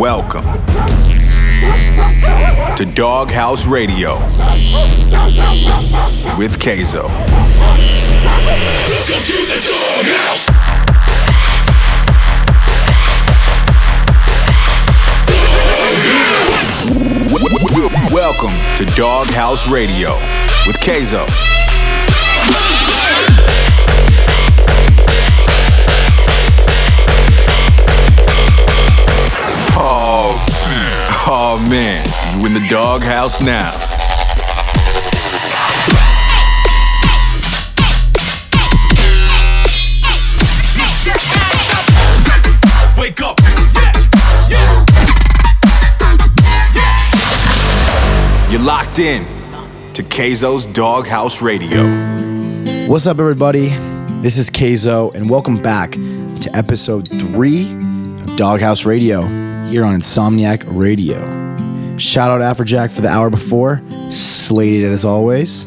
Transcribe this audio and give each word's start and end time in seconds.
Welcome 0.00 0.44
to 2.76 2.86
Doghouse 2.94 3.66
Radio 3.66 4.14
with 6.38 6.58
Kayzo. 6.58 7.06
Welcome 8.88 9.22
to 9.26 9.36
the 9.44 9.60
Doghouse. 9.68 10.48
Welcome 18.10 18.56
to 18.78 18.86
Doghouse 18.96 19.68
Radio 19.70 20.14
with 20.66 20.76
Kayzo. 20.76 21.59
Oh 31.32 31.64
man, 31.70 32.04
you 32.40 32.44
in 32.44 32.54
the 32.54 32.66
doghouse 32.68 33.40
now. 33.40 33.70
Wake 43.00 43.22
up. 43.22 43.38
You're 48.50 48.60
locked 48.60 48.98
in 48.98 49.24
to 49.94 50.02
Kayzo's 50.02 50.66
Doghouse 50.66 51.40
Radio. 51.40 51.86
What's 52.88 53.06
up, 53.06 53.20
everybody? 53.20 53.68
This 54.20 54.36
is 54.36 54.50
Kayzo, 54.50 55.14
and 55.14 55.30
welcome 55.30 55.62
back 55.62 55.92
to 55.92 56.50
episode 56.52 57.08
three 57.08 57.70
of 57.70 58.36
Doghouse 58.36 58.84
Radio 58.84 59.49
here 59.70 59.84
on 59.84 59.94
Insomniac 59.94 60.64
Radio. 60.66 61.20
Shout 61.96 62.30
out 62.30 62.40
Afrojack 62.40 62.90
for 62.90 63.02
the 63.02 63.08
hour 63.08 63.30
before, 63.30 63.80
slated 64.10 64.90
as 64.90 65.04
always. 65.04 65.66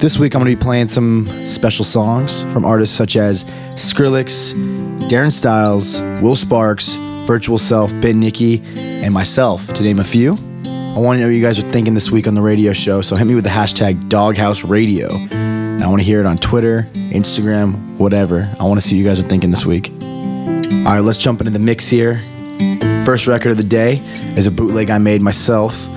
This 0.00 0.18
week, 0.18 0.34
I'm 0.34 0.42
going 0.42 0.50
to 0.50 0.56
be 0.56 0.62
playing 0.62 0.88
some 0.88 1.28
special 1.46 1.84
songs 1.84 2.42
from 2.52 2.64
artists 2.64 2.96
such 2.96 3.16
as 3.16 3.44
Skrillex, 3.74 4.52
Darren 5.08 5.32
Styles, 5.32 6.00
Will 6.20 6.34
Sparks, 6.34 6.94
Virtual 7.26 7.58
Self, 7.58 7.92
Ben 8.00 8.18
Nicky, 8.18 8.62
and 8.76 9.14
myself, 9.14 9.72
to 9.74 9.82
name 9.84 10.00
a 10.00 10.04
few. 10.04 10.32
I 10.64 10.98
want 10.98 11.18
to 11.18 11.20
know 11.20 11.26
what 11.26 11.34
you 11.36 11.42
guys 11.42 11.58
are 11.58 11.70
thinking 11.70 11.94
this 11.94 12.10
week 12.10 12.26
on 12.26 12.34
the 12.34 12.42
radio 12.42 12.72
show, 12.72 13.00
so 13.00 13.14
hit 13.14 13.26
me 13.26 13.36
with 13.36 13.44
the 13.44 13.50
hashtag 13.50 14.08
Doghouse 14.08 14.64
Radio. 14.64 15.14
And 15.14 15.84
I 15.84 15.86
want 15.86 16.00
to 16.00 16.04
hear 16.04 16.18
it 16.18 16.26
on 16.26 16.36
Twitter, 16.38 16.88
Instagram, 16.94 17.96
whatever. 17.96 18.52
I 18.58 18.64
want 18.64 18.80
to 18.80 18.86
see 18.86 18.96
what 18.96 18.98
you 18.98 19.04
guys 19.04 19.20
are 19.20 19.28
thinking 19.28 19.52
this 19.52 19.64
week. 19.64 19.92
All 19.92 20.94
right, 20.94 21.00
let's 21.00 21.18
jump 21.18 21.40
into 21.40 21.52
the 21.52 21.58
mix 21.60 21.86
here. 21.86 22.20
First 23.10 23.26
record 23.26 23.50
of 23.50 23.56
the 23.56 23.64
day 23.64 23.96
is 24.36 24.46
a 24.46 24.52
bootleg 24.52 24.88
I 24.88 24.98
made 24.98 25.20
myself 25.20 25.88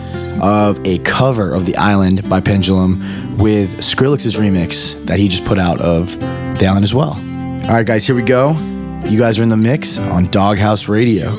of 0.41 0.83
a 0.83 0.97
cover 0.97 1.53
of 1.53 1.67
The 1.67 1.77
Island 1.77 2.27
by 2.27 2.41
Pendulum 2.41 3.37
with 3.37 3.69
Skrillex's 3.83 4.35
remix 4.35 4.95
that 5.05 5.19
he 5.19 5.27
just 5.27 5.45
put 5.45 5.59
out 5.59 5.79
of 5.79 6.19
The 6.19 6.65
Island 6.65 6.83
as 6.83 6.91
well. 6.91 7.11
All 7.11 7.69
right, 7.69 7.85
guys, 7.85 8.07
here 8.07 8.15
we 8.15 8.23
go. 8.23 8.57
You 9.05 9.19
guys 9.19 9.37
are 9.37 9.43
in 9.43 9.49
the 9.49 9.57
mix 9.57 9.99
on 9.99 10.31
Doghouse 10.31 10.87
Radio. 10.87 11.27
in 11.27 11.35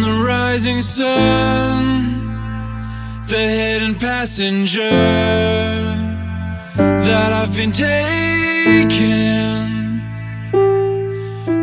the 0.00 0.24
rising 0.24 0.80
sun, 0.80 2.04
the 3.26 3.36
hidden 3.36 3.96
passenger 3.96 4.78
that 6.76 7.32
I've 7.32 7.52
been 7.52 7.72
taking. 7.72 9.40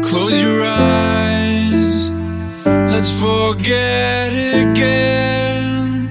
Close 0.10 0.42
your 0.42 0.47
let's 2.98 3.12
forget 3.12 4.34
again 4.56 6.10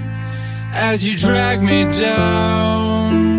as 0.73 1.05
you 1.05 1.17
drag 1.17 1.61
me 1.61 1.83
down. 1.91 3.36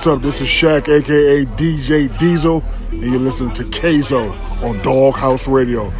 What's 0.00 0.06
up? 0.06 0.22
This 0.22 0.40
is 0.40 0.48
Shaq, 0.48 0.88
aka 0.88 1.44
DJ 1.44 2.18
Diesel, 2.18 2.64
and 2.90 3.02
you're 3.02 3.20
listening 3.20 3.52
to 3.52 3.64
Kayzo 3.64 4.32
on 4.62 4.80
Doghouse 4.80 5.46
Radio. 5.46 5.90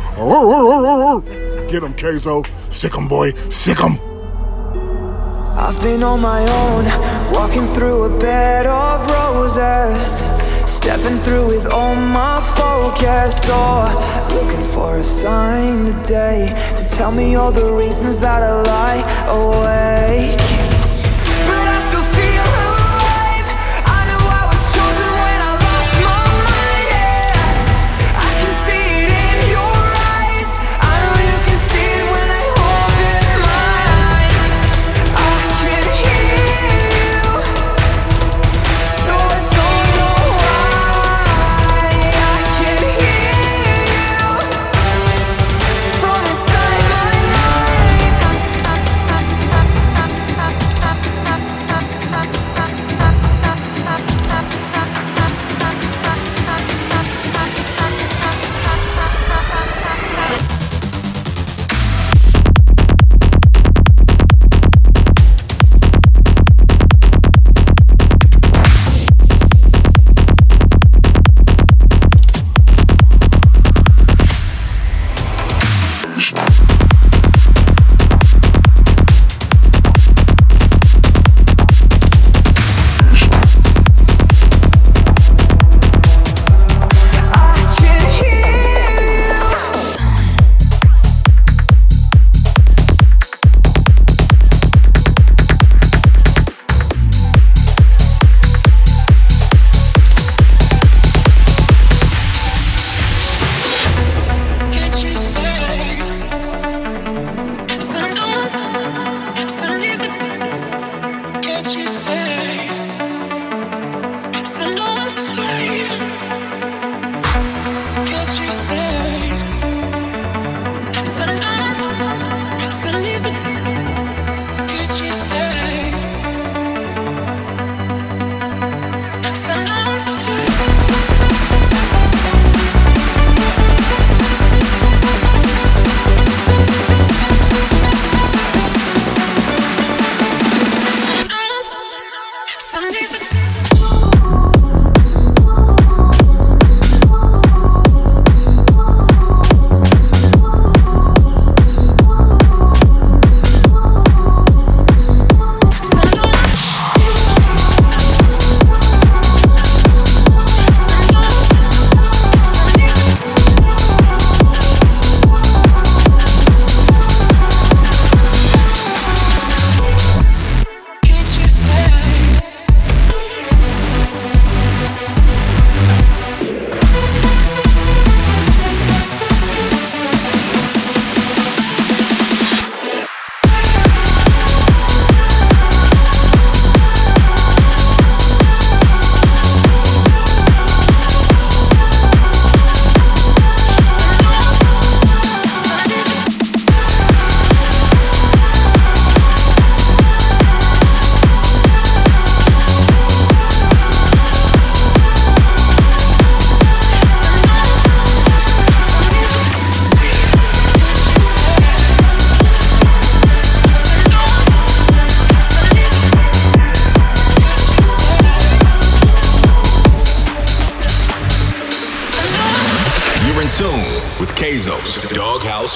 Get 1.69 1.83
him, 1.83 1.93
Kayzo. 1.93 2.49
Sick 2.73 2.95
him, 2.95 3.09
boy. 3.09 3.35
Sick 3.51 3.77
him. 3.77 4.01
I've 5.55 5.79
been 5.83 6.03
on 6.03 6.23
my 6.23 6.41
own, 6.41 6.87
walking 7.35 7.67
through 7.75 8.05
a 8.05 8.19
bed 8.19 8.65
of 8.65 9.07
roses, 9.07 10.01
stepping 10.67 11.19
through 11.19 11.49
with 11.49 11.71
all 11.71 11.95
my 11.95 12.41
focus. 12.57 13.39
Oh, 13.51 13.85
looking 14.33 14.65
for 14.73 14.97
a 14.97 15.03
sign 15.03 15.85
today 16.05 16.49
to 16.79 16.97
tell 16.97 17.13
me 17.13 17.35
all 17.35 17.53
the 17.53 17.71
reasons 17.77 18.19
that 18.21 18.43
I 18.43 18.63
lie 18.63 19.03
awake. 19.29 20.60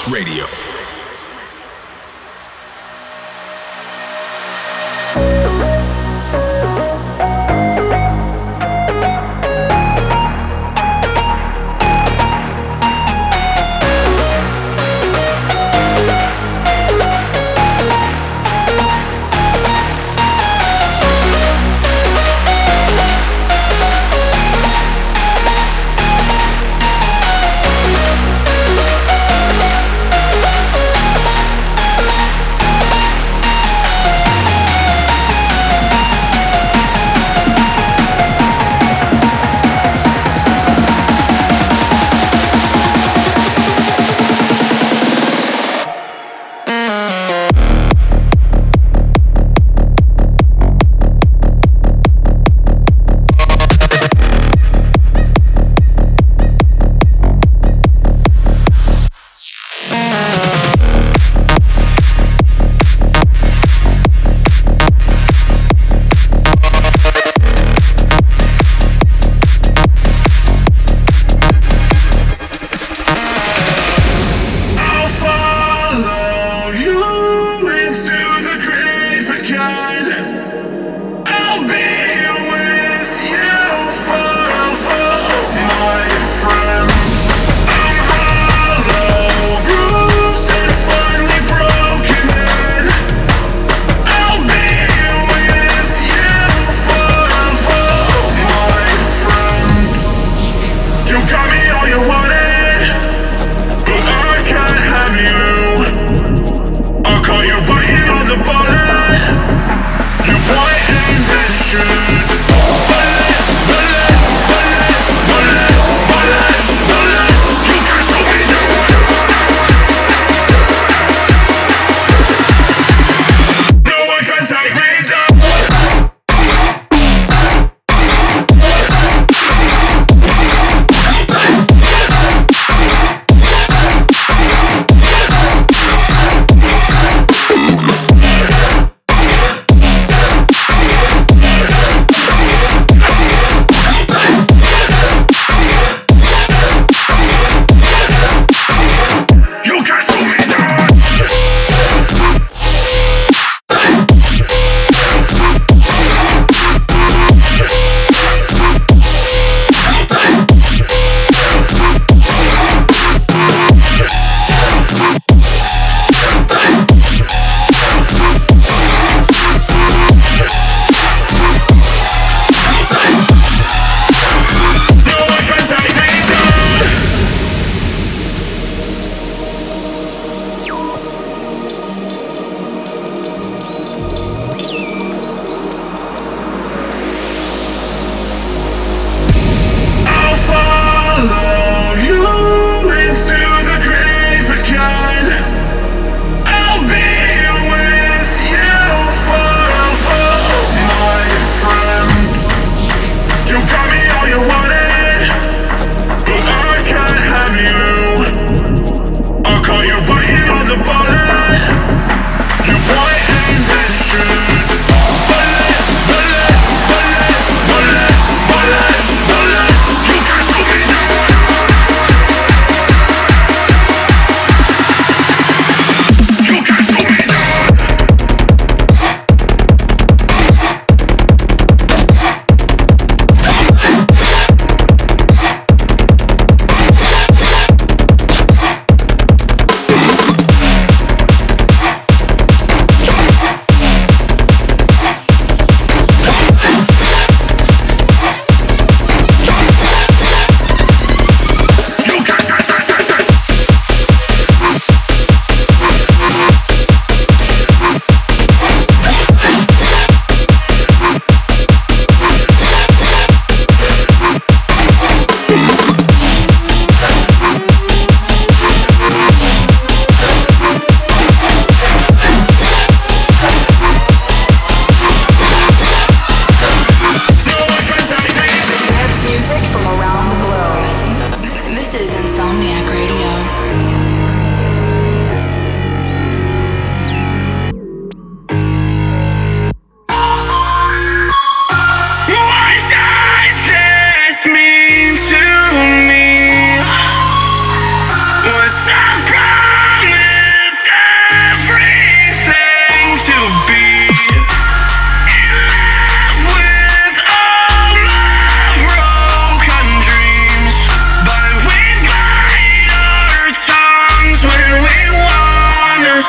Radio. 0.06 0.73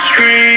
scream 0.05 0.54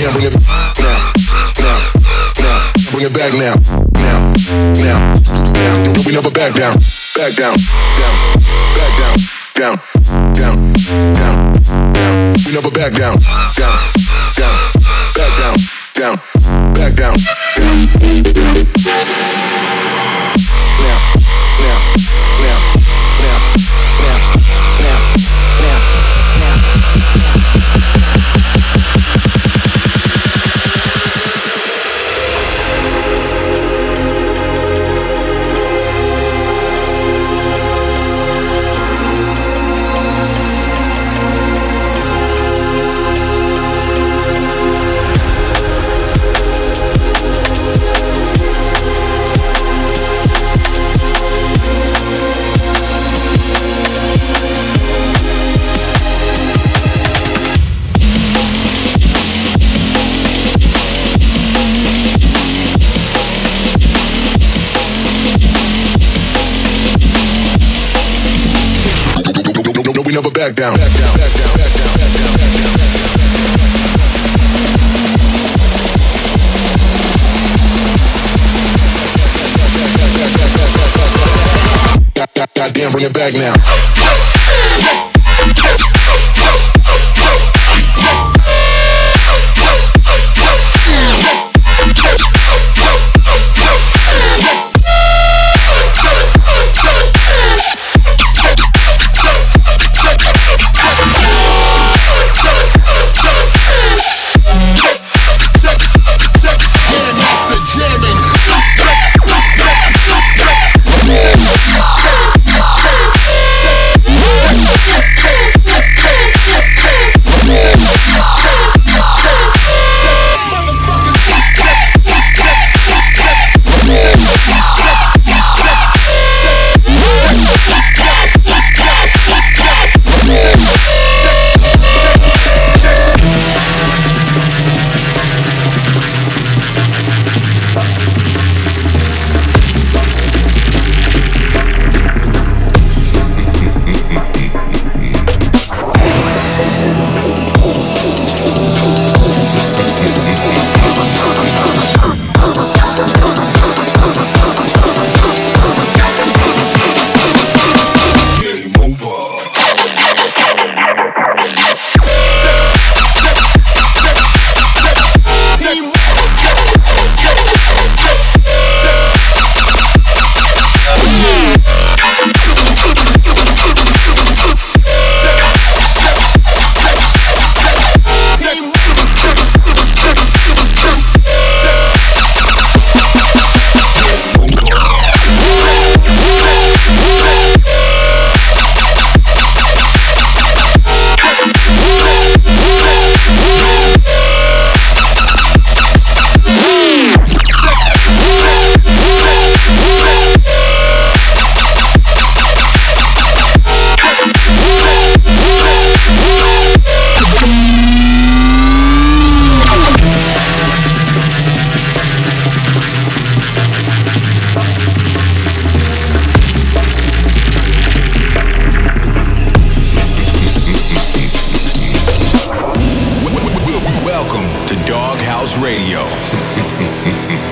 Now. 0.00 0.12
Bring 0.12 0.24
it 0.24 0.32
now, 0.32 1.12
now, 1.60 1.76
now. 2.40 2.72
Bring 2.90 3.04
it 3.04 3.12
back 3.12 3.32
now, 3.36 3.52
now, 4.00 4.32
now, 4.80 5.12
now. 5.52 5.92
We 6.06 6.12
never 6.12 6.30
back 6.30 6.54
down, 6.54 6.72
back 7.14 7.36
down, 7.36 7.52
down, 8.00 8.16
back 8.80 8.92
down, 8.96 9.16
down, 9.54 9.76
down, 10.32 10.72
down, 10.72 11.12
down. 11.12 12.32
We 12.46 12.52
never 12.52 12.70
back 12.70 12.92
down, 12.96 13.18
down, 13.52 13.76
down, 14.40 14.56
back 15.12 15.32
down, 15.36 15.56
down, 15.94 16.72
back 16.72 16.94
down. 16.94 17.39
right 83.32 83.42
now. 83.42 83.59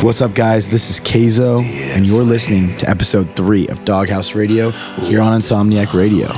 What's 0.05 0.21
up, 0.21 0.35
guys? 0.35 0.69
This 0.69 0.91
is 0.91 1.01
Kayzo, 1.01 1.63
and 1.63 2.07
you're 2.07 2.23
listening 2.23 2.77
to 2.79 2.89
episode 2.89 3.35
three 3.37 3.67
of 3.69 3.85
Doghouse 3.85 4.35
Radio 4.35 4.71
here 4.71 5.21
on 5.21 5.39
Insomniac 5.39 5.93
Radio. 5.93 6.29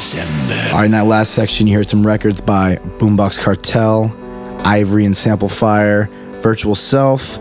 All 0.72 0.78
right, 0.78 0.86
in 0.86 0.92
that 0.92 1.06
last 1.06 1.32
section, 1.34 1.66
you 1.66 1.76
heard 1.76 1.88
some 1.88 2.06
records 2.06 2.40
by 2.40 2.76
Boombox 2.98 3.38
Cartel, 3.38 4.16
Ivory 4.64 5.04
and 5.04 5.14
Samplifire, 5.14 6.08
Virtual 6.40 6.74
Self, 6.74 7.38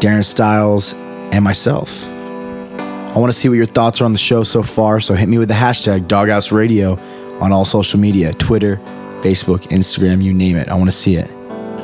Darren 0.00 0.24
Styles, 0.24 0.92
and 0.92 1.42
myself. 1.42 2.04
I 2.04 3.18
want 3.18 3.32
to 3.32 3.38
see 3.38 3.48
what 3.48 3.54
your 3.54 3.66
thoughts 3.66 4.00
are 4.00 4.04
on 4.04 4.12
the 4.12 4.18
show 4.18 4.42
so 4.42 4.62
far, 4.62 5.00
so 5.00 5.14
hit 5.14 5.28
me 5.28 5.38
with 5.38 5.48
the 5.48 5.54
hashtag 5.54 6.06
Doghouse 6.08 6.52
Radio 6.52 6.98
on 7.40 7.52
all 7.52 7.64
social 7.64 7.98
media 7.98 8.32
Twitter, 8.34 8.76
Facebook, 9.22 9.62
Instagram, 9.70 10.22
you 10.22 10.34
name 10.34 10.56
it. 10.56 10.68
I 10.68 10.74
want 10.74 10.90
to 10.90 10.96
see 10.96 11.16
it. 11.16 11.30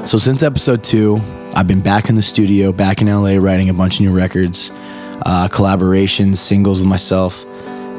So, 0.06 0.18
since 0.18 0.42
episode 0.42 0.82
two, 0.82 1.20
I've 1.54 1.68
been 1.68 1.82
back 1.82 2.08
in 2.08 2.14
the 2.14 2.22
studio, 2.22 2.72
back 2.72 3.00
in 3.00 3.06
LA, 3.06 3.36
writing 3.36 3.68
a 3.68 3.74
bunch 3.74 3.96
of 3.96 4.00
new 4.00 4.12
records, 4.12 4.70
uh, 5.22 5.46
collaborations, 5.48 6.36
singles 6.36 6.80
with 6.80 6.88
myself, 6.88 7.44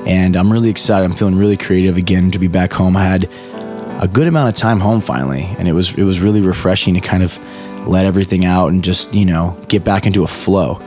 and 0.08 0.36
I'm 0.36 0.52
really 0.52 0.70
excited. 0.70 1.06
I'm 1.06 1.16
feeling 1.16 1.38
really 1.38 1.58
creative 1.58 1.98
again 1.98 2.32
to 2.32 2.40
be 2.40 2.48
back 2.48 2.74
home. 2.74 2.98
I 2.98 3.06
had 3.06 3.30
a 4.02 4.10
good 4.12 4.28
amount 4.28 4.50
of 4.50 4.56
time 4.56 4.80
home 4.80 5.00
finally, 5.00 5.44
and 5.58 5.68
it 5.68 5.74
was 5.74 5.92
it 5.94 6.04
was 6.04 6.20
really 6.20 6.42
refreshing 6.42 6.96
to 6.96 7.02
kind 7.02 7.24
of 7.24 7.38
let 7.88 8.06
everything 8.06 8.46
out 8.46 8.68
and 8.68 8.84
just 8.84 9.14
you 9.14 9.26
know 9.26 9.56
get 9.68 9.84
back 9.84 10.06
into 10.06 10.24
a 10.24 10.28
flow. 10.28 10.82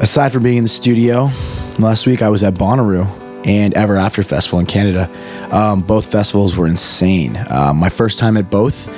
Aside 0.00 0.32
from 0.32 0.42
being 0.42 0.58
in 0.58 0.64
the 0.64 0.70
studio, 0.70 1.30
last 1.78 2.06
week 2.06 2.20
I 2.22 2.28
was 2.28 2.44
at 2.44 2.54
Bonnaroo 2.54 3.06
and 3.46 3.74
Ever 3.74 3.96
After 3.96 4.22
Festival 4.22 4.58
in 4.58 4.66
Canada. 4.66 5.10
Um, 5.50 5.80
both 5.80 6.12
festivals 6.12 6.54
were 6.54 6.66
insane. 6.66 7.36
Uh, 7.36 7.72
my 7.74 7.88
first 7.88 8.18
time 8.18 8.36
at 8.36 8.50
both. 8.50 8.88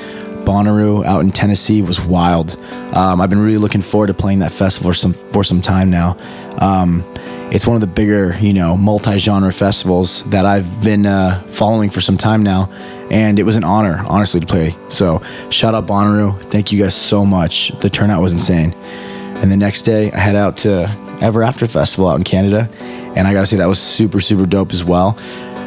Bonnaroo 0.46 1.04
out 1.04 1.22
in 1.22 1.32
Tennessee 1.32 1.82
was 1.82 2.00
wild. 2.00 2.56
Um, 2.94 3.20
I've 3.20 3.28
been 3.28 3.40
really 3.40 3.58
looking 3.58 3.82
forward 3.82 4.06
to 4.06 4.14
playing 4.14 4.38
that 4.38 4.52
festival 4.52 4.92
for 4.92 4.94
some 4.94 5.12
for 5.12 5.44
some 5.44 5.60
time 5.60 5.90
now. 5.90 6.16
Um, 6.58 7.04
it's 7.50 7.66
one 7.66 7.74
of 7.74 7.80
the 7.80 7.86
bigger, 7.86 8.36
you 8.38 8.52
know, 8.52 8.76
multi-genre 8.76 9.52
festivals 9.52 10.22
that 10.24 10.46
I've 10.46 10.82
been 10.82 11.04
uh, 11.04 11.42
following 11.48 11.90
for 11.90 12.00
some 12.00 12.16
time 12.16 12.42
now, 12.42 12.70
and 13.10 13.38
it 13.38 13.42
was 13.42 13.56
an 13.56 13.64
honor, 13.64 14.04
honestly, 14.06 14.40
to 14.40 14.46
play. 14.46 14.76
So 14.88 15.20
shout 15.50 15.74
out 15.74 15.86
Bonnaroo, 15.86 16.40
thank 16.44 16.72
you 16.72 16.82
guys 16.82 16.94
so 16.94 17.24
much. 17.26 17.72
The 17.80 17.90
turnout 17.90 18.22
was 18.22 18.32
insane. 18.32 18.72
And 18.72 19.50
the 19.52 19.56
next 19.56 19.82
day, 19.82 20.10
I 20.12 20.18
head 20.18 20.36
out 20.36 20.56
to 20.58 20.90
Ever 21.20 21.42
After 21.42 21.66
Festival 21.66 22.08
out 22.08 22.16
in 22.16 22.24
Canada, 22.24 22.68
and 23.16 23.26
I 23.26 23.32
gotta 23.32 23.46
say 23.46 23.56
that 23.56 23.68
was 23.68 23.80
super 23.80 24.20
super 24.20 24.46
dope 24.46 24.72
as 24.72 24.84
well. 24.84 25.16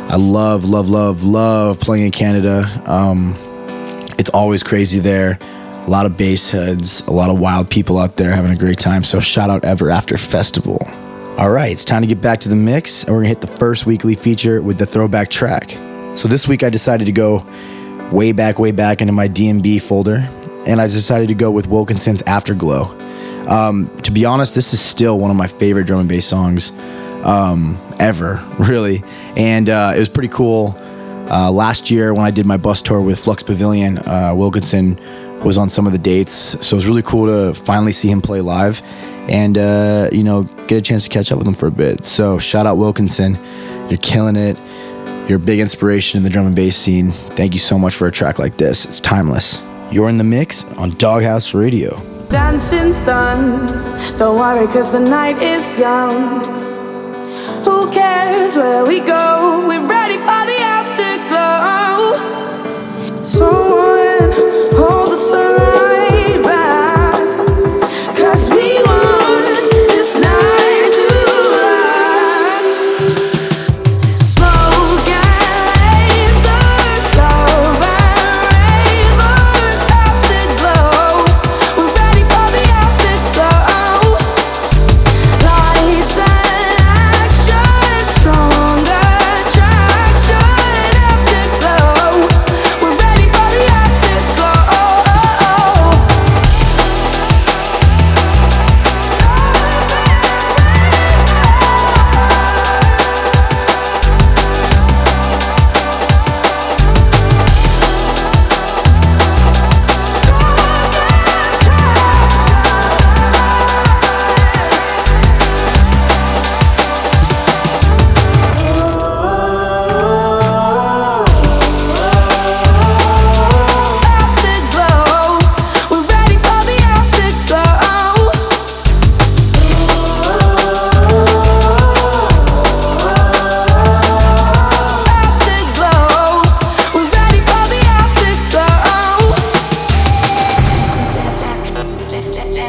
I 0.10 0.16
love 0.16 0.64
love 0.64 0.90
love 0.90 1.24
love 1.24 1.80
playing 1.80 2.06
in 2.06 2.12
Canada. 2.12 2.82
Um, 2.86 3.36
it's 4.20 4.30
always 4.32 4.62
crazy 4.64 5.00
there. 5.00 5.40
A 5.42 5.90
lot 5.90 6.06
of 6.06 6.18
bass 6.18 6.52
heads, 6.52 7.00
a 7.08 7.12
lot 7.12 7.30
of 7.30 7.40
wild 7.40 7.70
people 7.70 7.98
out 7.98 8.18
there 8.18 8.32
having 8.32 8.52
a 8.52 8.56
great 8.56 8.78
time. 8.78 9.04
So 9.04 9.22
shout 9.22 9.50
out 9.50 9.64
Ever 9.64 9.90
After 9.90 10.18
Festival. 10.18 10.78
All 11.38 11.50
right, 11.50 11.72
it's 11.72 11.86
time 11.86 12.02
to 12.02 12.08
get 12.08 12.20
back 12.22 12.42
to 12.42 12.50
the 12.50 12.56
mix, 12.58 13.04
and 13.06 13.14
we're 13.14 13.22
gonna 13.22 13.30
hit 13.30 13.40
the 13.40 13.48
first 13.48 13.86
weekly 13.86 14.16
feature 14.16 14.62
with 14.62 14.78
the 14.78 14.86
throwback 14.86 15.30
track. 15.30 15.72
So 16.18 16.28
this 16.28 16.50
week 16.50 16.64
I 16.64 16.70
decided 16.70 17.06
to 17.06 17.14
go 17.14 17.46
way 18.12 18.34
back, 18.34 18.60
way 18.60 18.72
back 18.72 19.00
into 19.00 19.14
my 19.14 19.30
DNB 19.30 19.82
folder, 19.82 20.30
and 20.68 20.82
I 20.82 20.88
decided 20.88 21.30
to 21.30 21.34
go 21.34 21.50
with 21.50 21.68
Wilkinson's 21.68 22.22
Afterglow. 22.24 22.94
Um, 23.48 23.90
to 24.02 24.12
be 24.12 24.26
honest, 24.26 24.54
this 24.54 24.74
is 24.74 24.82
still 24.82 25.18
one 25.18 25.32
of 25.32 25.38
my 25.38 25.48
favorite 25.48 25.86
drum 25.88 26.02
and 26.02 26.10
bass 26.10 26.26
songs 26.26 26.72
um, 27.24 27.78
ever, 28.00 28.46
really, 28.60 29.02
and 29.38 29.70
uh, 29.70 29.94
it 29.96 30.00
was 30.00 30.10
pretty 30.10 30.28
cool. 30.28 30.76
Uh, 31.30 31.52
last 31.52 31.92
year, 31.92 32.14
when 32.14 32.26
I 32.26 32.32
did 32.32 32.46
my 32.46 32.58
bus 32.58 32.82
tour 32.82 33.02
with 33.02 33.20
Flux 33.20 33.44
Pavilion, 33.44 34.00
uh, 34.00 34.34
Wilkinson 34.36 35.00
was 35.44 35.58
on 35.58 35.70
some 35.70 35.86
of 35.86 35.92
the 35.94 36.00
dates, 36.00 36.32
so 36.34 36.74
it 36.74 36.78
was 36.78 36.88
really 36.88 37.04
cool 37.04 37.26
to 37.28 37.54
finally 37.60 37.92
see 37.92 38.10
him 38.10 38.22
play 38.22 38.42
live 38.42 38.82
and 39.30 39.58
uh, 39.58 40.10
you 40.12 40.24
know 40.24 40.44
get 40.68 40.78
a 40.78 40.82
chance 40.82 41.04
to 41.04 41.10
catch 41.10 41.32
up 41.32 41.38
with 41.38 41.48
him 41.48 41.54
for 41.54 41.68
a 41.68 41.72
bit. 41.72 42.04
So 42.04 42.40
shout 42.40 42.66
out 42.66 42.78
Wilkinson, 42.78 43.40
you're 43.90 44.00
killing 44.00 44.36
it. 44.36 44.58
You're 45.30 45.38
a 45.38 45.42
big 45.42 45.60
inspiration 45.60 46.18
in 46.18 46.24
the 46.24 46.30
drum 46.30 46.48
and 46.48 46.56
bass 46.56 46.76
scene. 46.76 47.12
Thank 47.12 47.54
you 47.54 47.60
so 47.60 47.78
much 47.78 47.94
for 47.94 48.08
a 48.08 48.12
track 48.12 48.40
like 48.40 48.58
this. 48.58 48.86
It's 48.86 49.00
timeless. 49.00 49.62
You're 49.92 50.10
in 50.10 50.18
the 50.18 50.24
mix 50.24 50.64
on 50.78 50.92
Doghouse 50.98 51.54
Radio. 51.54 52.02
Dancing's 52.30 53.00
done. 53.02 53.68
Don't 54.18 54.40
worry, 54.40 54.66
cause 54.68 54.92
the 54.92 55.00
night 55.00 55.38
is 55.38 55.78
young. 55.78 56.44
Who 57.64 57.92
cares 57.92 58.58
where 58.58 58.86
we 58.86 59.00
go? 59.00 59.66
We're 59.68 59.88
ready 59.88 60.16
for 60.18 60.46
the 60.50 60.60
afterglow. 61.32 63.24
Someone 63.24 63.79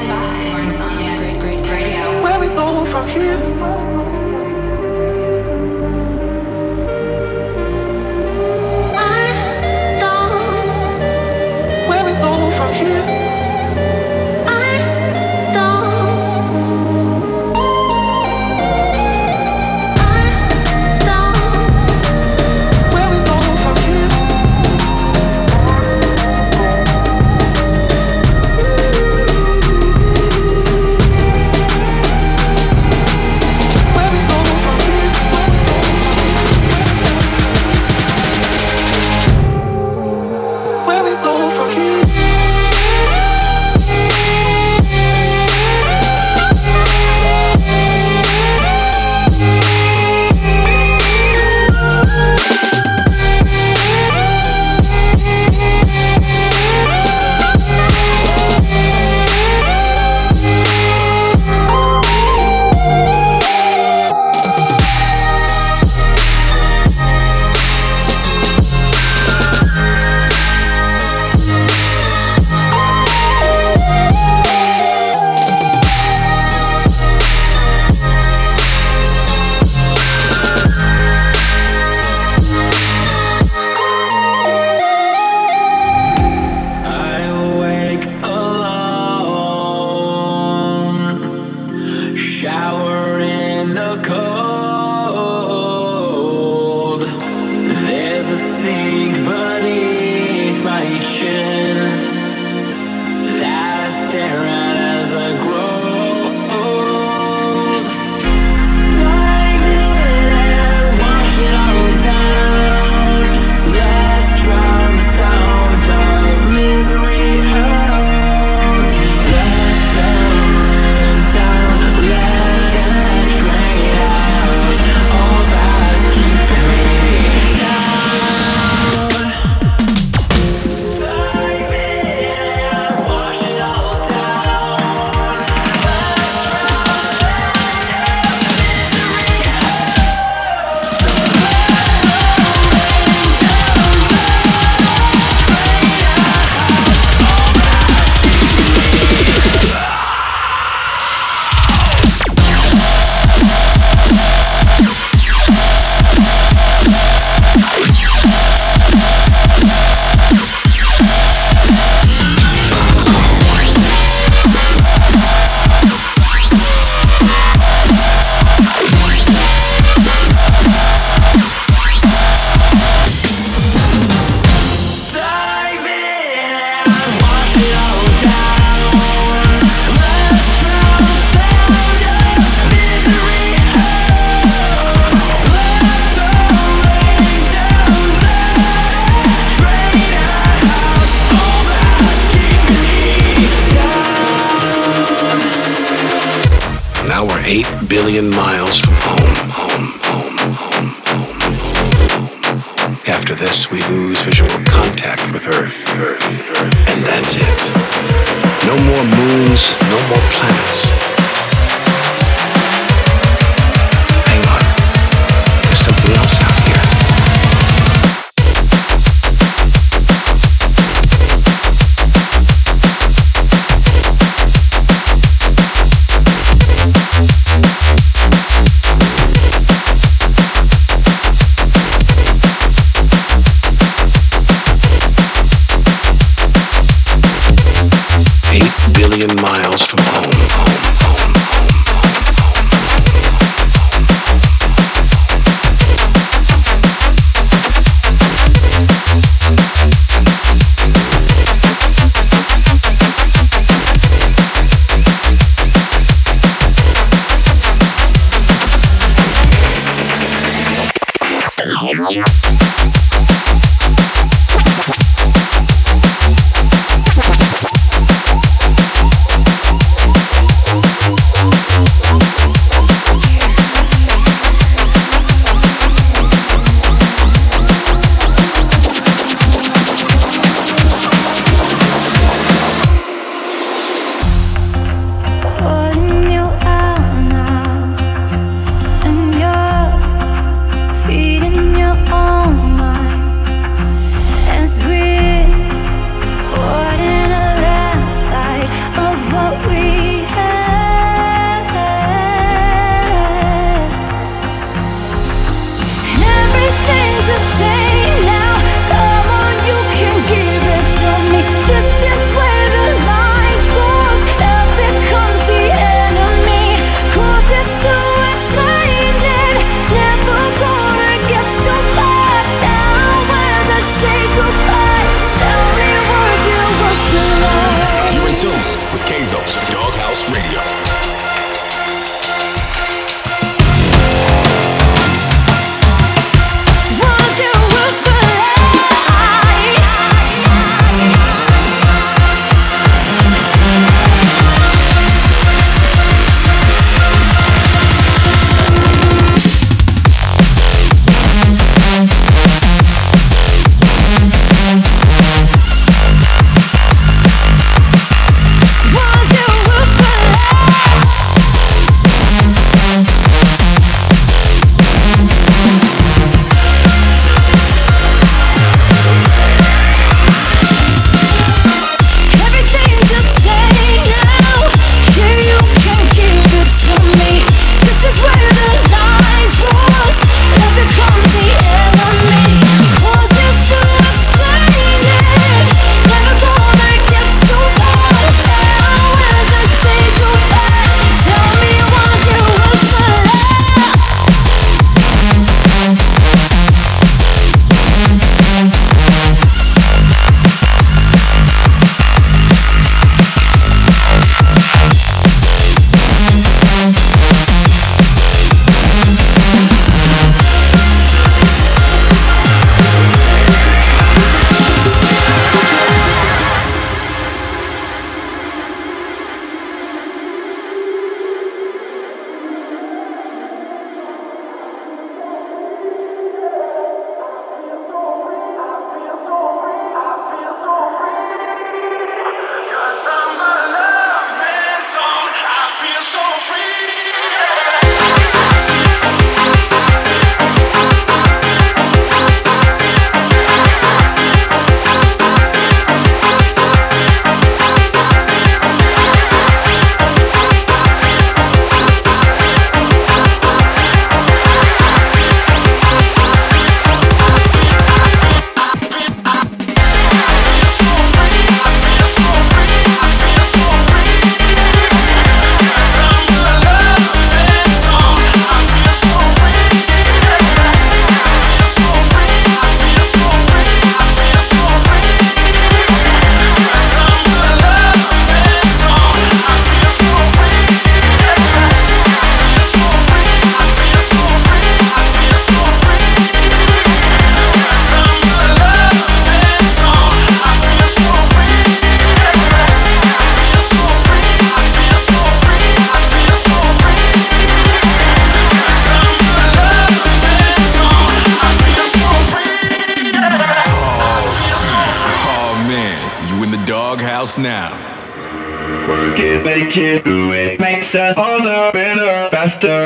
Stand 0.00 0.54
by. 0.54 0.60
Insomnia 0.62 1.16
Great 1.18 1.40
Great 1.40 1.70
Radio. 1.70 2.22
Where 2.22 2.40
we 2.40 2.46
go 2.48 2.90
from 2.90 3.06
here? 3.08 4.19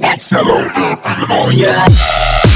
That's 0.00 0.30
been 0.30 0.40
on 1.30 2.47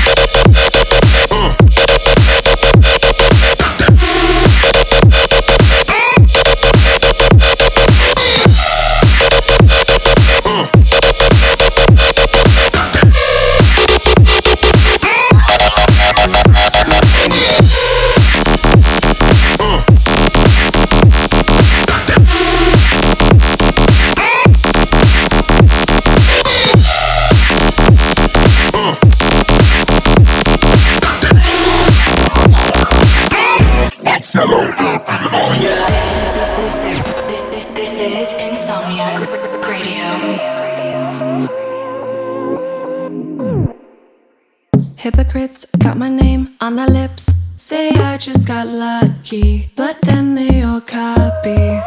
just 48.24 48.46
got 48.46 48.68
lucky, 48.68 49.68
but 49.74 50.00
then 50.02 50.36
they 50.36 50.62
all 50.62 50.80
copy. 50.80 51.80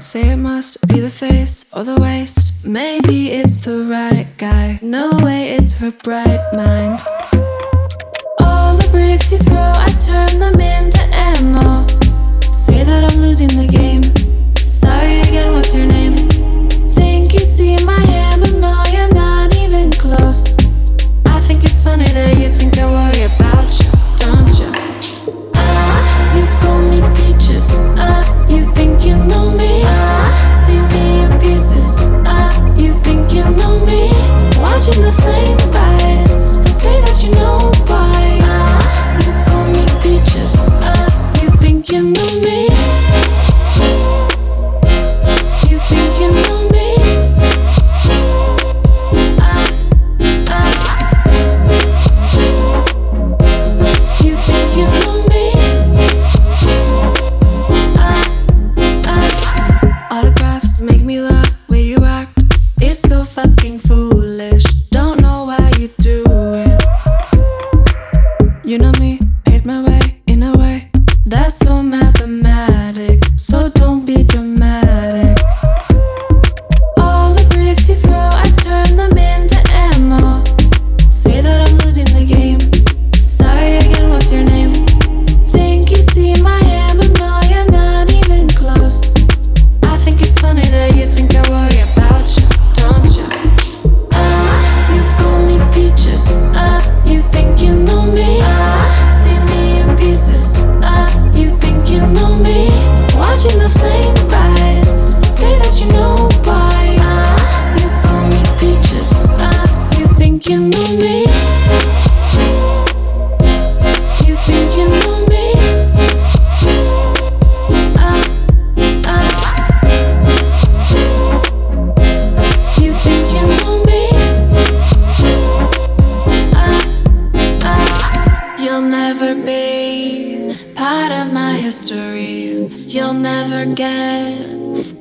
Say 0.00 0.30
it 0.30 0.36
must 0.36 0.88
be 0.88 0.98
the 0.98 1.10
face 1.10 1.64
or 1.72 1.84
the 1.84 1.94
waist. 1.94 2.54
Maybe 2.64 3.30
it's 3.30 3.58
the 3.58 3.84
right 3.84 4.26
guy. 4.36 4.80
No 4.82 5.12
way, 5.22 5.50
it's 5.50 5.74
her 5.76 5.92
bright 5.92 6.42
mind. 6.54 7.00
All 8.40 8.76
the 8.76 8.88
bricks 8.90 9.30
you 9.30 9.38
throw, 9.38 9.72
I 9.86 9.90
turn 10.04 10.40
them 10.40 10.60
into 10.60 11.02
ammo. 11.12 11.86
Say 12.52 12.82
that 12.82 13.12
I'm 13.12 13.20
losing 13.20 13.54
the 13.56 13.68
game. 13.68 14.23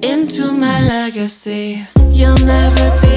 Into 0.02 0.52
my 0.52 0.82
legacy. 0.88 1.88
You'll 2.10 2.38
never 2.38 3.02
be 3.02 3.13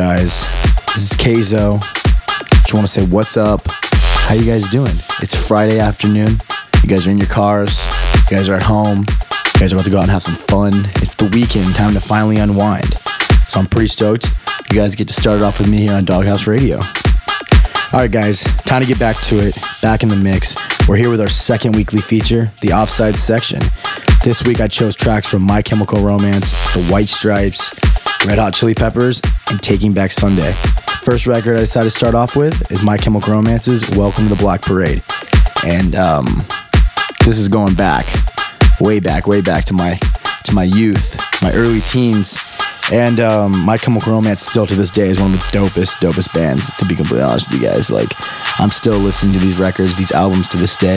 guys? 0.00 0.48
This 0.86 0.96
is 0.96 1.12
Kayzo. 1.12 1.78
Just 1.78 2.72
want 2.72 2.86
to 2.86 2.90
say 2.90 3.04
what's 3.04 3.36
up. 3.36 3.60
How 4.24 4.34
you 4.34 4.46
guys 4.46 4.70
doing? 4.70 4.96
It's 5.20 5.34
Friday 5.34 5.78
afternoon. 5.78 6.40
You 6.82 6.88
guys 6.88 7.06
are 7.06 7.10
in 7.10 7.18
your 7.18 7.28
cars. 7.28 7.78
You 8.14 8.34
guys 8.34 8.48
are 8.48 8.54
at 8.54 8.62
home. 8.62 9.00
You 9.00 9.60
guys 9.60 9.74
are 9.74 9.76
about 9.76 9.84
to 9.84 9.90
go 9.90 9.98
out 9.98 10.04
and 10.04 10.10
have 10.10 10.22
some 10.22 10.36
fun. 10.36 10.72
It's 11.02 11.14
the 11.14 11.28
weekend, 11.34 11.74
time 11.74 11.92
to 11.92 12.00
finally 12.00 12.38
unwind. 12.38 12.94
So 13.48 13.60
I'm 13.60 13.66
pretty 13.66 13.88
stoked. 13.88 14.26
You 14.70 14.76
guys 14.80 14.94
get 14.94 15.06
to 15.08 15.12
start 15.12 15.36
it 15.36 15.42
off 15.42 15.58
with 15.58 15.68
me 15.68 15.80
here 15.80 15.92
on 15.92 16.06
Doghouse 16.06 16.46
Radio. 16.46 16.76
All 17.92 18.00
right, 18.00 18.10
guys, 18.10 18.42
time 18.64 18.80
to 18.80 18.88
get 18.88 18.98
back 18.98 19.16
to 19.24 19.36
it. 19.36 19.54
Back 19.82 20.02
in 20.02 20.08
the 20.08 20.16
mix. 20.16 20.54
We're 20.88 20.96
here 20.96 21.10
with 21.10 21.20
our 21.20 21.28
second 21.28 21.76
weekly 21.76 22.00
feature, 22.00 22.50
the 22.62 22.72
Offside 22.72 23.16
section. 23.16 23.60
This 24.24 24.42
week 24.46 24.62
I 24.62 24.68
chose 24.68 24.96
tracks 24.96 25.28
from 25.28 25.42
My 25.42 25.60
Chemical 25.60 26.02
Romance, 26.02 26.52
The 26.72 26.84
White 26.84 27.10
Stripes, 27.10 27.70
Red 28.26 28.38
Hot 28.38 28.52
Chili 28.52 28.74
Peppers, 28.74 29.20
and 29.50 29.62
Taking 29.62 29.92
Back 29.92 30.12
Sunday. 30.12 30.52
First 31.04 31.26
record 31.26 31.56
I 31.56 31.60
decided 31.60 31.90
to 31.90 31.96
start 31.96 32.14
off 32.14 32.36
with 32.36 32.70
is 32.70 32.84
My 32.84 32.96
Chemical 32.96 33.32
Romance's 33.32 33.88
Welcome 33.96 34.24
to 34.24 34.34
the 34.34 34.40
Black 34.40 34.62
Parade. 34.62 35.02
And 35.66 35.94
um, 35.94 36.24
this 37.24 37.38
is 37.38 37.48
going 37.48 37.74
back, 37.74 38.06
way 38.80 39.00
back, 39.00 39.26
way 39.26 39.40
back 39.40 39.64
to 39.66 39.74
my 39.74 39.98
to 40.44 40.54
my 40.54 40.64
youth, 40.64 41.18
my 41.42 41.52
early 41.54 41.80
teens. 41.80 42.36
And 42.92 43.20
um, 43.20 43.64
My 43.64 43.78
Chemical 43.78 44.12
Romance 44.12 44.42
still 44.42 44.66
to 44.66 44.74
this 44.74 44.90
day 44.90 45.08
is 45.08 45.20
one 45.20 45.32
of 45.32 45.38
the 45.38 45.56
dopest, 45.56 46.02
dopest 46.02 46.34
bands, 46.34 46.76
to 46.78 46.86
be 46.86 46.96
completely 46.96 47.22
honest 47.22 47.50
with 47.50 47.62
you 47.62 47.68
guys. 47.68 47.88
Like, 47.88 48.08
I'm 48.58 48.68
still 48.68 48.98
listening 48.98 49.32
to 49.34 49.38
these 49.38 49.58
records, 49.58 49.94
these 49.94 50.10
albums 50.10 50.50
to 50.50 50.56
this 50.56 50.76
day, 50.76 50.96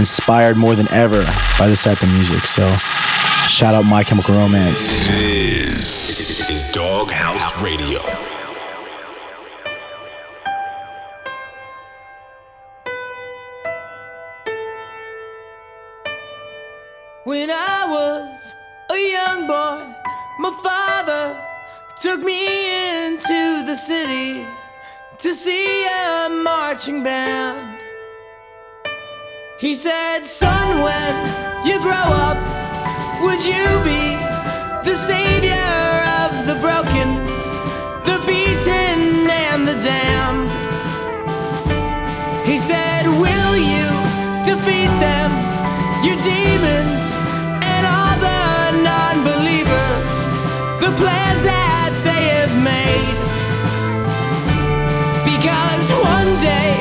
inspired 0.00 0.56
more 0.56 0.74
than 0.74 0.88
ever 0.92 1.20
by 1.60 1.68
this 1.68 1.84
type 1.84 2.00
of 2.00 2.08
music. 2.16 2.40
So, 2.40 2.64
shout 3.48 3.74
out 3.74 3.84
My 3.84 4.02
Chemical 4.02 4.34
Romance. 4.34 5.06
This 5.06 6.50
is 6.50 6.62
Doghouse 6.72 7.62
Radio. 7.62 8.00
When 17.24 17.50
I 17.50 17.86
was 17.88 18.54
a 18.90 19.12
young 19.12 19.46
boy, 19.46 19.94
my 20.40 20.52
father 20.62 21.38
took 22.00 22.20
me 22.20 23.06
into 23.06 23.64
the 23.64 23.76
city 23.76 24.46
to 25.18 25.34
see 25.34 25.86
a 25.86 26.28
marching 26.28 27.02
band. 27.02 27.82
He 29.58 29.74
said, 29.74 30.24
Son, 30.24 30.82
when 30.82 31.66
you 31.66 31.80
grow 31.80 31.92
up, 31.92 32.55
would 33.22 33.42
you 33.44 33.66
be 33.84 34.16
the 34.84 34.96
savior 34.96 35.72
of 36.20 36.46
the 36.46 36.56
broken, 36.60 37.08
the 38.04 38.18
beaten, 38.26 39.28
and 39.30 39.66
the 39.66 39.76
damned? 39.80 40.50
He 42.46 42.58
said, 42.58 43.06
Will 43.06 43.56
you 43.56 43.88
defeat 44.44 44.92
them, 45.00 45.30
your 46.04 46.18
demons, 46.22 47.04
and 47.72 47.82
all 47.94 48.16
the 48.28 48.82
non 48.84 49.16
believers, 49.24 50.10
the 50.84 50.92
plans 51.00 51.42
that 51.44 51.92
they 52.04 52.24
have 52.40 52.54
made? 52.74 53.16
Because 55.24 55.86
one 56.16 56.32
day 56.40 56.72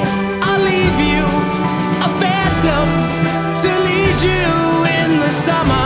I'll 0.44 0.64
leave 0.74 0.98
you 1.12 1.24
a 2.08 2.10
phantom 2.22 2.88
to 3.62 3.70
lead 3.88 4.18
you 4.30 4.48
in 5.02 5.20
the 5.20 5.32
summer 5.32 5.86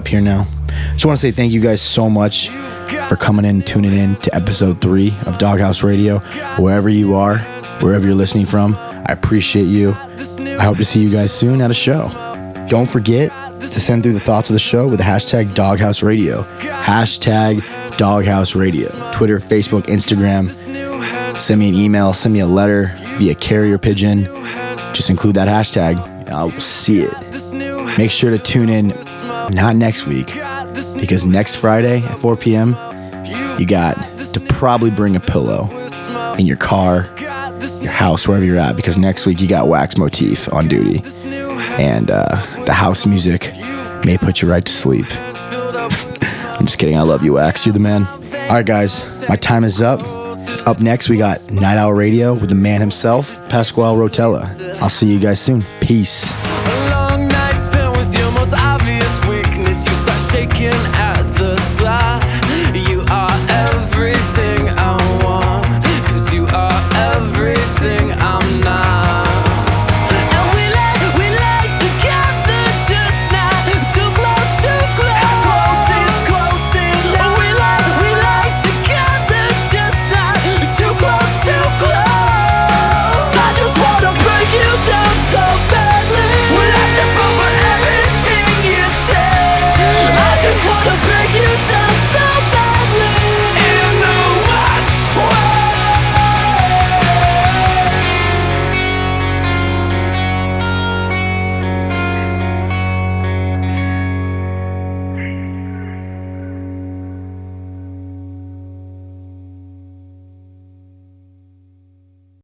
up 0.00 0.08
here 0.08 0.20
now. 0.22 0.46
Just 0.92 1.04
want 1.04 1.18
to 1.18 1.20
say 1.20 1.30
thank 1.30 1.52
you 1.52 1.60
guys 1.60 1.82
so 1.82 2.08
much 2.08 2.48
for 2.48 3.16
coming 3.16 3.44
in 3.44 3.60
tuning 3.60 3.92
in 3.92 4.16
to 4.16 4.34
episode 4.34 4.80
three 4.80 5.12
of 5.26 5.36
Doghouse 5.36 5.82
Radio. 5.82 6.20
Wherever 6.58 6.88
you 6.88 7.14
are, 7.14 7.38
wherever 7.80 8.06
you're 8.06 8.14
listening 8.14 8.46
from, 8.46 8.74
I 8.76 9.12
appreciate 9.12 9.66
you. 9.66 9.90
I 9.90 10.64
hope 10.64 10.78
to 10.78 10.86
see 10.86 11.02
you 11.02 11.10
guys 11.10 11.34
soon 11.34 11.60
at 11.60 11.70
a 11.70 11.74
show. 11.74 12.08
Don't 12.70 12.88
forget 12.88 13.30
to 13.60 13.80
send 13.80 14.02
through 14.02 14.14
the 14.14 14.20
thoughts 14.20 14.48
of 14.48 14.54
the 14.54 14.58
show 14.58 14.88
with 14.88 14.98
the 14.98 15.04
hashtag 15.04 15.52
Doghouse 15.54 16.02
Radio. 16.02 16.44
Hashtag 16.60 17.62
Doghouse 17.98 18.54
Radio. 18.54 18.88
Twitter, 19.12 19.38
Facebook, 19.38 19.82
Instagram. 19.82 20.48
Send 21.36 21.60
me 21.60 21.68
an 21.68 21.74
email, 21.74 22.14
send 22.14 22.32
me 22.32 22.40
a 22.40 22.46
letter 22.46 22.94
via 23.18 23.34
carrier 23.34 23.76
pigeon. 23.76 24.24
Just 24.94 25.10
include 25.10 25.36
that 25.36 25.46
hashtag 25.46 25.98
I 26.30 26.44
will 26.44 26.52
see 26.52 27.00
it. 27.00 27.98
Make 27.98 28.10
sure 28.10 28.30
to 28.30 28.38
tune 28.38 28.70
in 28.70 28.92
not 29.54 29.76
next 29.76 30.06
week 30.06 30.26
because 30.98 31.24
next 31.24 31.56
Friday 31.56 32.02
at 32.02 32.18
4 32.18 32.36
p.m., 32.36 32.70
you 33.58 33.66
got 33.66 33.94
to 34.18 34.40
probably 34.48 34.90
bring 34.90 35.16
a 35.16 35.20
pillow 35.20 35.68
in 36.38 36.46
your 36.46 36.56
car, 36.56 37.10
your 37.80 37.90
house, 37.90 38.26
wherever 38.26 38.44
you're 38.44 38.58
at, 38.58 38.76
because 38.76 38.96
next 38.96 39.26
week 39.26 39.40
you 39.40 39.48
got 39.48 39.68
Wax 39.68 39.96
Motif 39.96 40.52
on 40.52 40.68
duty. 40.68 41.02
And 41.80 42.10
uh, 42.10 42.64
the 42.64 42.72
house 42.72 43.06
music 43.06 43.52
may 44.04 44.18
put 44.18 44.42
you 44.42 44.50
right 44.50 44.64
to 44.64 44.72
sleep. 44.72 45.06
I'm 46.60 46.66
just 46.66 46.78
kidding. 46.78 46.96
I 46.96 47.02
love 47.02 47.22
you, 47.24 47.34
Wax. 47.34 47.64
You're 47.64 47.72
the 47.72 47.80
man. 47.80 48.06
All 48.06 48.56
right, 48.56 48.66
guys, 48.66 49.04
my 49.28 49.36
time 49.36 49.64
is 49.64 49.80
up. 49.80 50.00
Up 50.66 50.80
next, 50.80 51.08
we 51.08 51.16
got 51.16 51.50
Night 51.50 51.78
Owl 51.78 51.92
Radio 51.92 52.34
with 52.34 52.48
the 52.50 52.54
man 52.54 52.80
himself, 52.80 53.48
Pasquale 53.48 53.96
Rotella. 53.96 54.80
I'll 54.82 54.90
see 54.90 55.10
you 55.10 55.18
guys 55.18 55.40
soon. 55.40 55.62
Peace. 55.80 56.30
A 60.60 60.99